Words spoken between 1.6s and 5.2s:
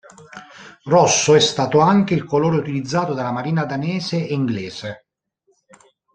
anche il colore utilizzato dalla marina Danese e inglese.